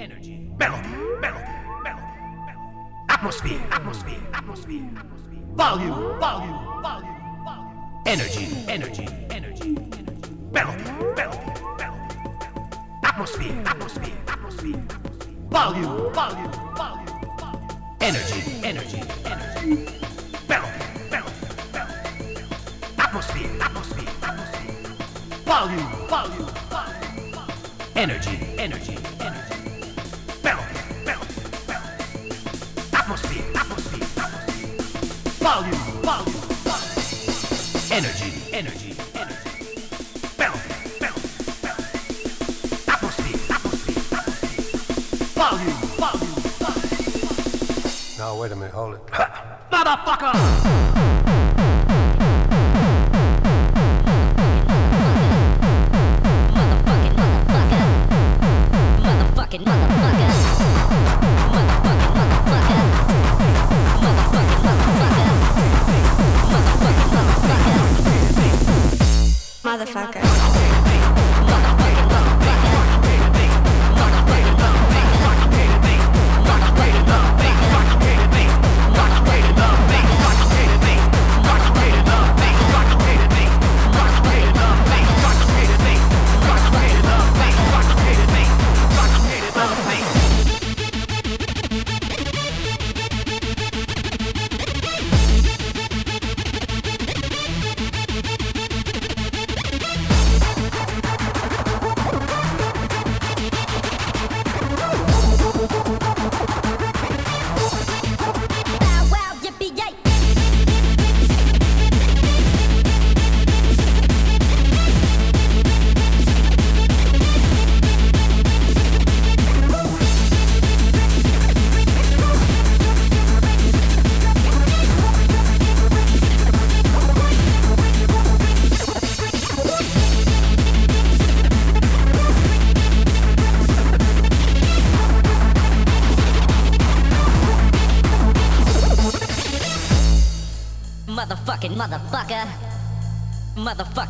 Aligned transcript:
energy, 0.00 0.50
melody, 0.58 0.88
melody, 1.20 1.52
melody, 1.84 2.02
melody. 2.46 2.78
Atmosphere, 3.10 3.60
atmosphere, 3.70 4.16
atmosphere, 4.32 4.90
atmosphere. 4.96 5.44
Volume, 5.52 6.18
volume, 6.18 6.82
volume, 6.82 7.44
volume. 7.44 8.02
Energy, 8.06 8.48
energy, 8.66 9.06
energy, 9.28 9.76
energy. 9.98 10.32
Melody, 10.52 10.84
melody, 11.16 11.52
melody. 11.76 12.16
Atmosphere, 13.04 13.62
atmosphere, 13.66 14.16
atmosphere. 14.26 14.82
Volume, 15.50 16.14
volume, 16.14 16.52
volume, 16.74 17.36
volume. 17.36 17.68
Energy, 18.00 18.40
energy, 18.64 19.02
energy. 19.26 19.84
Melody, 20.48 20.84
melody, 21.10 21.44
melody. 21.74 22.36
Atmosphere, 22.96 23.50
atmosphere, 23.60 24.08
atmosphere. 24.22 24.96
Volume, 25.44 25.92
volume, 26.08 26.46
volume, 26.70 27.32
volume. 27.32 27.52
Energy, 27.96 28.38
energy. 28.56 29.09
volume, 35.40 35.72
volume, 36.02 36.32
volume. 36.64 37.90
Energy, 37.90 38.30
energy, 38.52 38.94
energy. 39.14 39.76
Bounce, 40.36 40.60
bounce, 41.00 41.60
bounce. 41.62 42.88
Atmosphere, 42.88 43.40
atmosphere, 43.56 44.18
atmosphere. 44.18 44.78
Volume, 45.34 45.80
volume, 45.98 46.36
volume. 46.60 48.18
Now 48.18 48.40
wait 48.40 48.52
a 48.52 48.56
minute, 48.56 48.74
hold 48.74 48.94
it. 48.94 49.06
Motherfucker! 49.72 50.89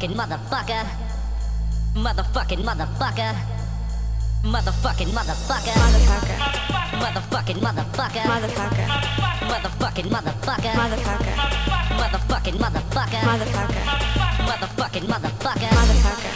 Motherfucking 0.00 0.16
motherfucker. 0.16 0.84
Motherfucking 1.94 2.64
motherfucker. 2.64 3.34
Motherfucking 4.42 5.12
motherfucker. 5.12 5.76
Motherfucker. 5.76 6.36
Motherfucking 7.00 7.60
motherfucker. 7.60 8.24
Motherfucker. 8.24 8.86
Motherfucking 9.44 10.08
motherfucker. 10.08 10.72
Motherfucker. 10.80 11.36
Motherfucking 12.00 12.56
motherfucker. 12.56 13.20
Motherfucker. 13.28 13.84
Motherfucking 14.48 15.04
motherfucker. 15.04 15.68
Motherfucker. 15.76 16.32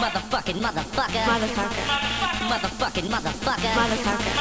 Motherfucking 0.00 0.58
motherfucker. 0.64 1.24
Motherfucker. 1.28 1.84
Motherfucking 2.48 3.08
motherfucker. 3.12 3.72
Motherfucker. 3.76 4.32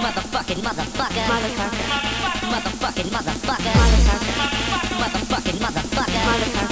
Motherfucking 0.00 0.60
motherfucker. 0.64 1.26
Motherfucker. 1.28 1.84
Motherfucking 2.48 3.10
motherfucker. 3.12 3.74
Motherfucker. 3.76 4.32
Motherfucking 4.96 5.58
motherfucker. 5.60 6.24
Motherfucker. 6.24 6.67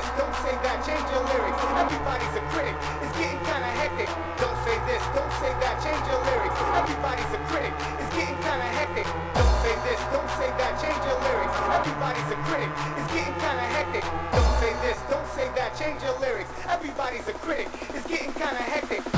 this, 0.00 0.08
don't 0.16 0.34
say 0.40 0.56
that, 0.64 0.80
change 0.80 1.04
your 1.12 1.24
lyrics. 1.28 1.60
Everybody's 1.76 2.32
a 2.32 2.42
critic, 2.52 2.76
it's 3.04 3.12
getting 3.20 3.40
kinda 3.44 3.70
hectic. 3.76 4.08
Don't 4.40 4.56
say 4.64 4.76
this, 4.88 5.02
don't 5.12 5.32
say 5.36 5.52
that, 5.60 5.76
change 5.84 6.00
your 6.08 6.20
lyrics. 6.24 6.56
Everybody's 6.72 7.32
a 7.36 7.40
critic, 7.52 7.74
it's 8.00 8.12
getting 8.16 8.38
kinda 8.40 8.68
hectic. 8.80 9.06
Don't 9.36 9.56
say 9.60 9.74
this, 9.84 10.00
don't 10.08 10.30
say 10.40 10.48
that, 10.56 10.72
change 10.80 11.02
your 11.04 11.18
lyrics. 11.20 11.56
Everybody's 11.76 12.30
a 12.32 12.38
critic, 12.48 12.70
it's 12.96 13.10
getting 13.12 13.36
kinda 13.44 13.66
hectic. 13.76 14.04
Don't 14.32 14.54
say 14.56 14.72
this, 14.80 14.98
don't 15.12 15.28
say 15.36 15.46
that, 15.56 15.70
change 15.76 16.00
your 16.02 16.16
lyrics. 16.18 16.50
Everybody's 16.64 17.28
a 17.28 17.36
critic, 17.44 17.68
it's 17.92 18.06
getting 18.08 18.32
kinda 18.32 18.64
hectic. 18.72 19.09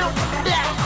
you. 0.00 0.06
Yeah. 0.46 0.79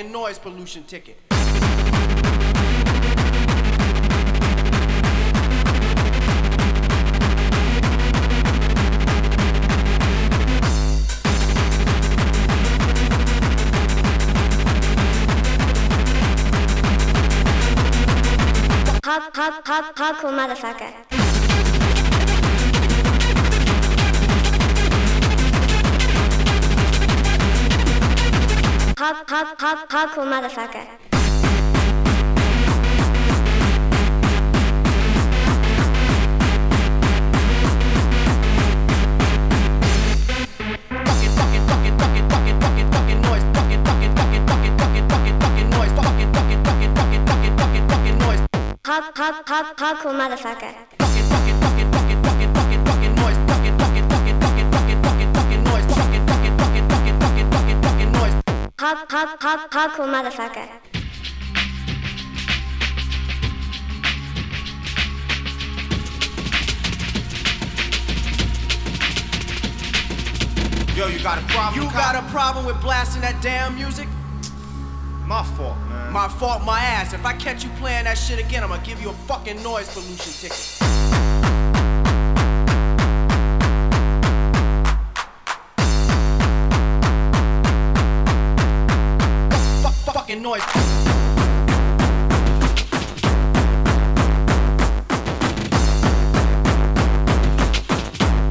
Fucking 0.00 0.12
noise 0.12 0.38
pollution 0.38 0.84
ticket. 0.84 1.16
Hardcore 20.00 20.32
motherfucker. 20.32 21.09
Noise. 48.18 48.46
Hard, 48.84 49.04
hard, 49.16 49.48
hard, 49.48 49.76
hardcore 49.76 50.14
motherfucker. 50.20 52.19
Noise. 58.80 58.96
Hard, 59.10 59.10
hard, 59.10 59.70
hard, 59.70 59.70
hardcore 59.70 60.08
motherfucker. 60.08 60.68
Yo, 70.96 71.06
you 71.06 71.22
got 71.22 71.38
a 71.38 71.46
problem? 71.46 71.82
You 71.82 71.90
got 71.92 72.16
a 72.16 72.22
problem 72.30 72.66
with 72.66 72.80
blasting 72.82 73.22
that 73.22 73.40
damn 73.42 73.74
music? 73.74 74.08
My 75.24 75.44
fault, 75.56 75.78
man. 75.88 76.12
My 76.12 76.28
fault, 76.28 76.64
my 76.64 76.80
ass. 76.80 77.12
If 77.12 77.24
I 77.24 77.32
catch 77.34 77.62
you 77.64 77.70
playing 77.78 78.04
that 78.04 78.18
shit 78.18 78.38
again, 78.38 78.62
I'm 78.62 78.68
gonna 78.68 78.84
give 78.84 79.00
you 79.00 79.10
a 79.10 79.14
fucking 79.14 79.62
noise 79.62 79.88
pollution 79.94 80.32
ticket. 80.32 80.79
Fucking 90.30 90.42
noise. 90.42 90.62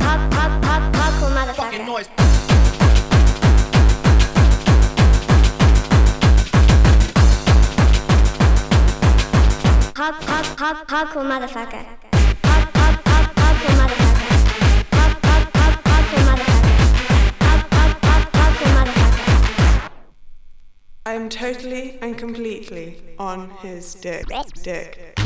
Hard, 0.01 0.31
hardcore 0.63 1.55
Fucking 1.55 1.79
motherfucker. 1.79 1.85
noise. 1.85 2.09
Motherfucker. 11.29 11.98
Totally 21.39 21.97
and 22.01 22.17
completely 22.17 23.01
on 23.17 23.49
his 23.61 23.95
dick. 23.95 24.25
Dick. 24.61 25.18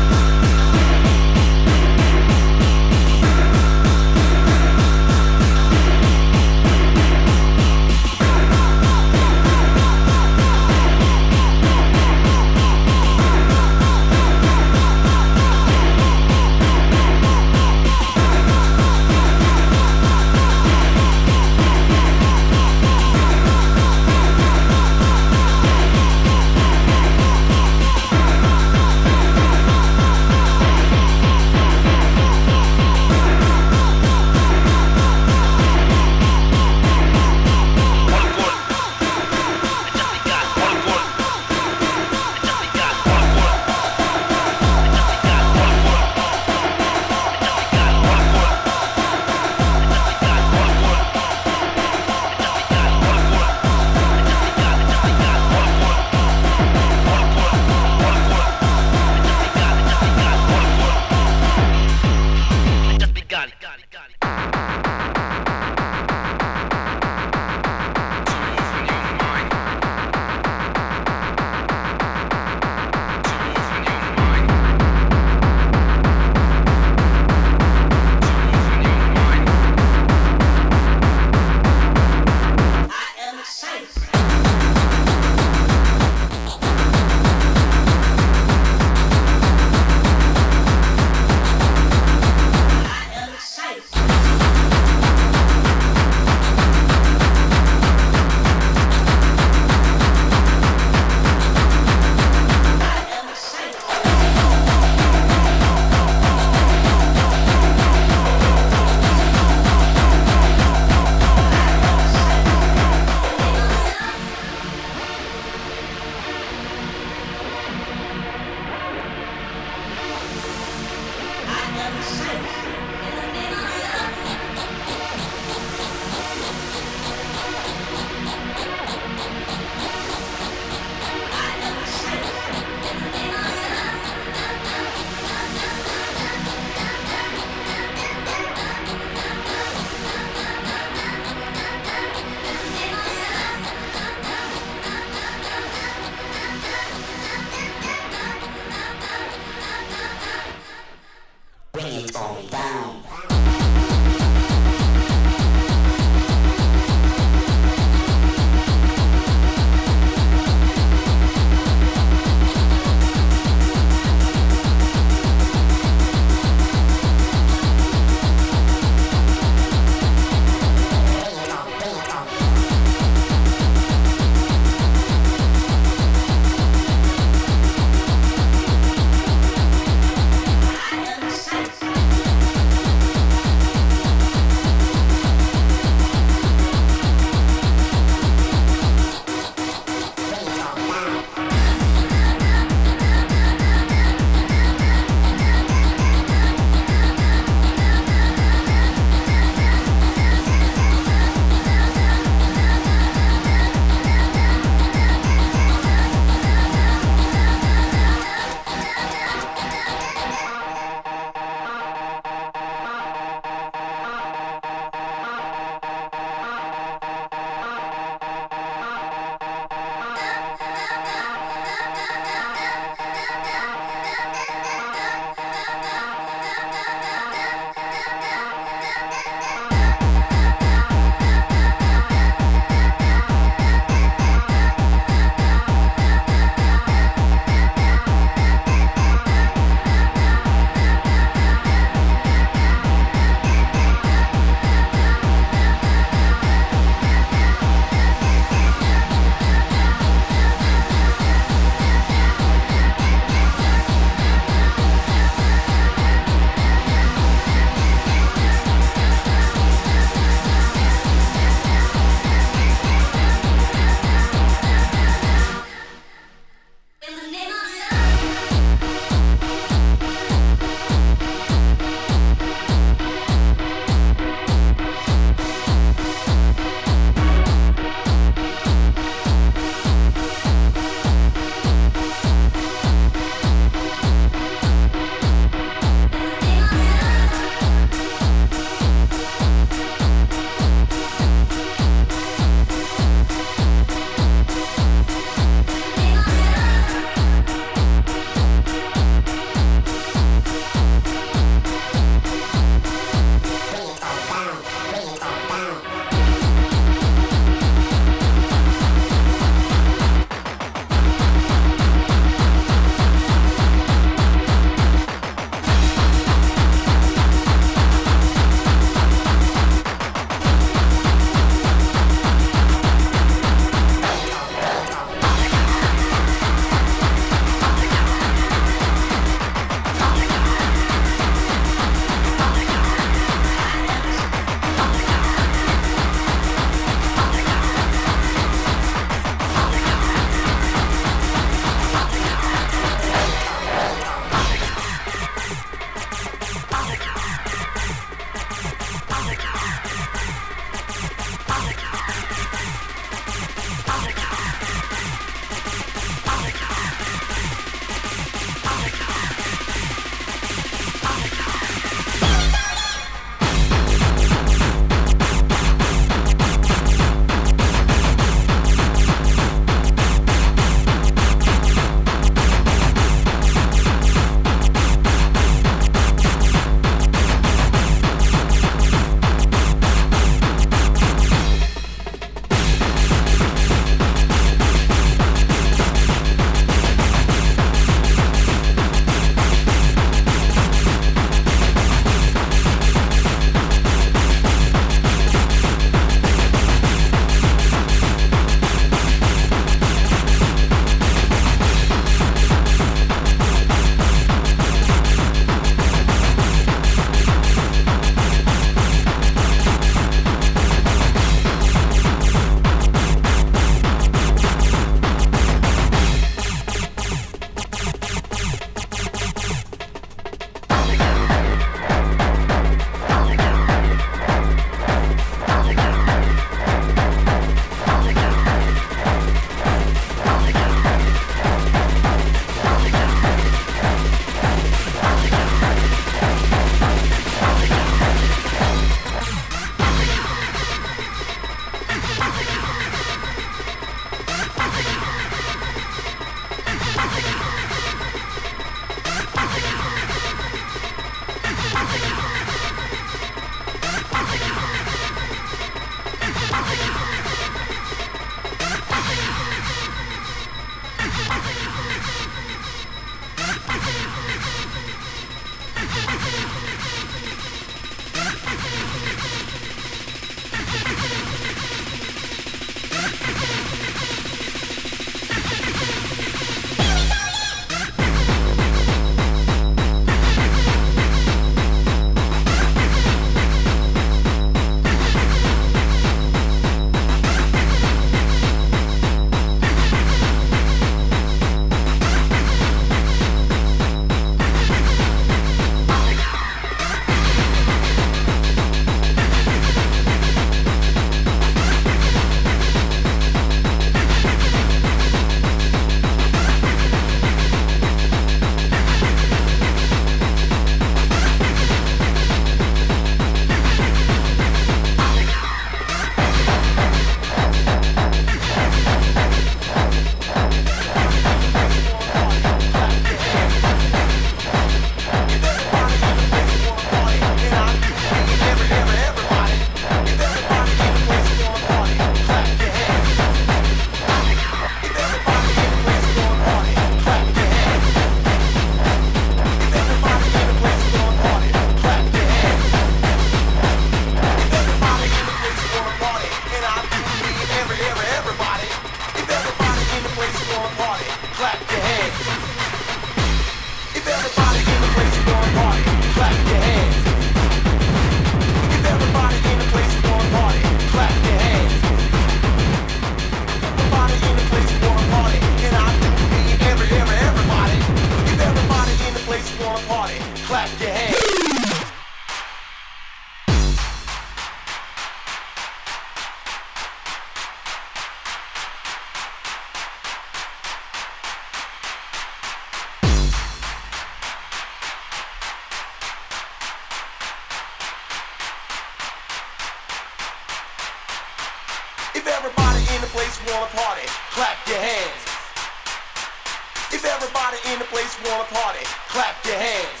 in 597.72 597.78
the 597.78 597.88
place 597.92 598.16
wanna 598.24 598.48
party, 598.48 598.80
clap 599.12 599.36
your 599.44 599.60
hands. 599.60 600.00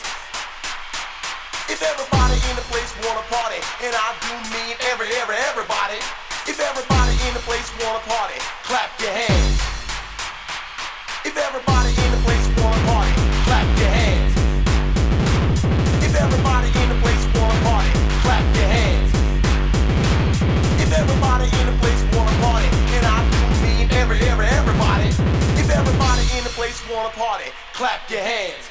If 1.68 1.84
everybody 1.84 2.40
in 2.48 2.56
the 2.56 2.64
place 2.72 2.88
wanna 3.04 3.20
party, 3.28 3.60
and 3.84 3.92
I 3.92 4.16
do 4.24 4.32
mean 4.56 4.74
every, 4.88 5.12
every, 5.20 5.36
everybody. 5.52 6.00
If 6.48 6.60
everybody 6.64 7.12
in 7.28 7.32
the 7.36 7.44
place 7.44 7.68
wanna 7.84 8.00
party, 8.08 8.40
clap 8.64 8.88
your 9.00 9.12
hands. 9.12 9.60
If 11.28 11.36
everybody 11.36 11.92
in 11.92 12.10
the 12.16 12.22
place 12.24 12.47
race 26.68 26.90
wanna 26.90 27.08
party, 27.10 27.50
clap 27.72 28.10
your 28.10 28.20
hands. 28.20 28.68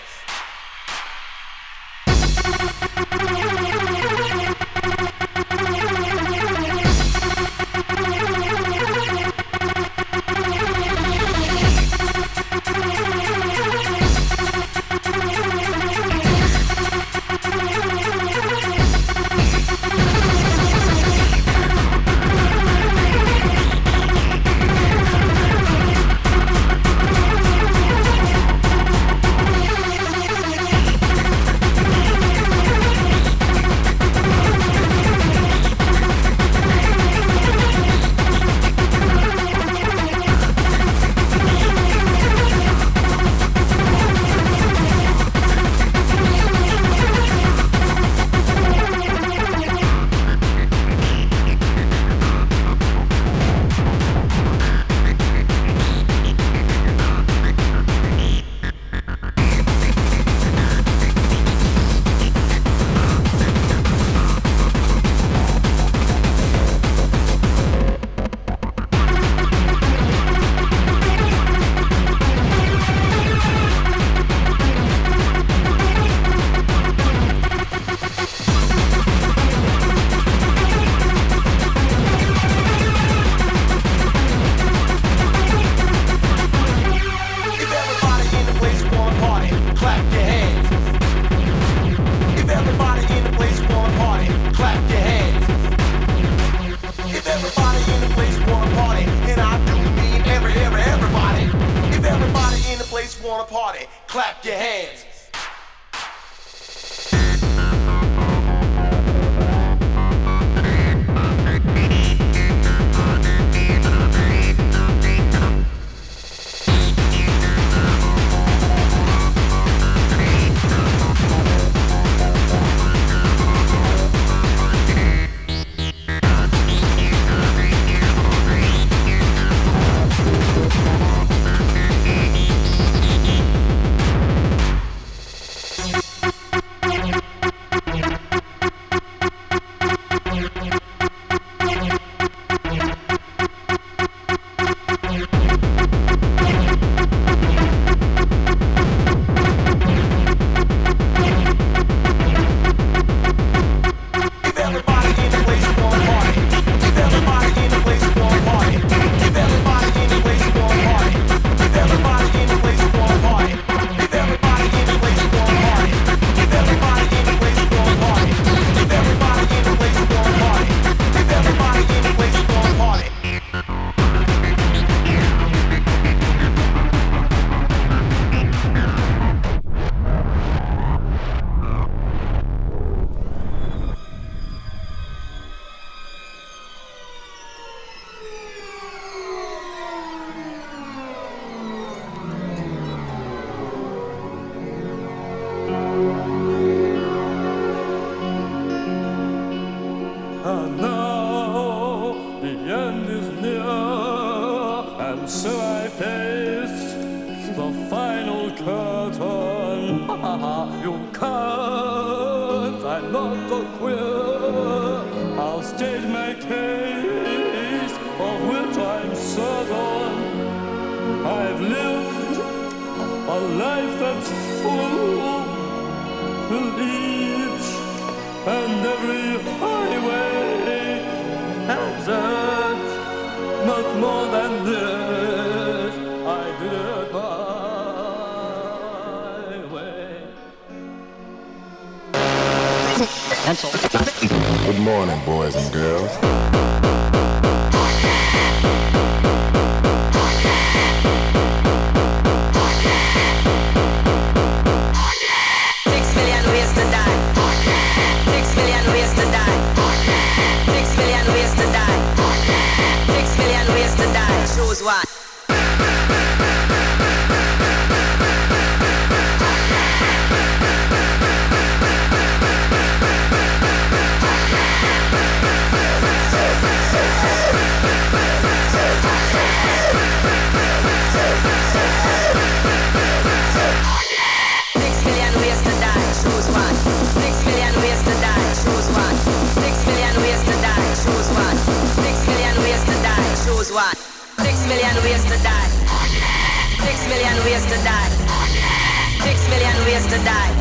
ways 299.98 300.06
to 300.14 300.18
die. 300.24 300.54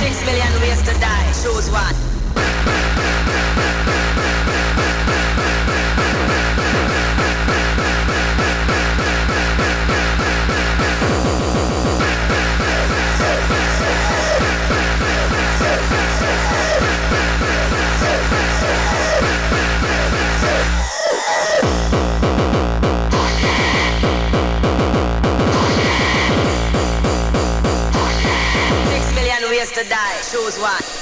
Six 0.00 0.24
million 0.24 0.52
ways 0.62 0.80
to 0.82 0.94
die. 1.00 1.26
Choose 1.42 1.70
one. 1.70 2.71
Yesterday. 29.62 30.20
Choose 30.28 30.58
one. 30.58 31.01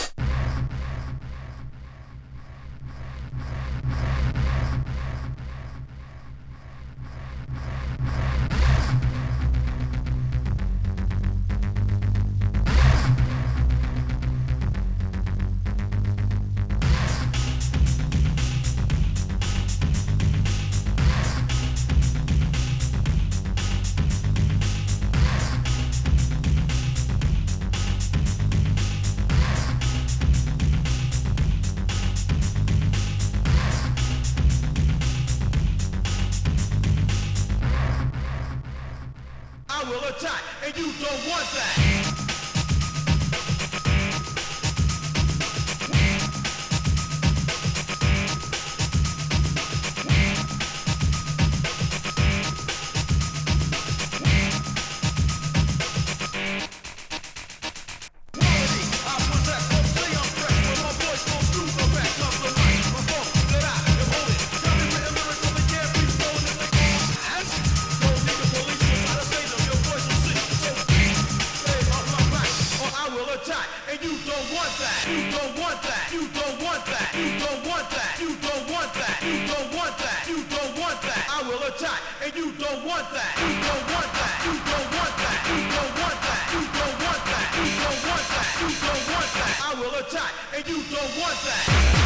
What's 91.30 91.44
that? 91.44 91.99